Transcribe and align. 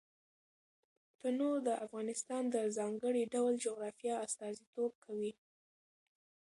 تنوع 1.21 1.55
د 1.67 1.69
افغانستان 1.85 2.43
د 2.49 2.55
ځانګړي 2.77 3.23
ډول 3.33 3.53
جغرافیه 3.65 4.15
استازیتوب 4.25 4.91
کوي. 5.05 5.31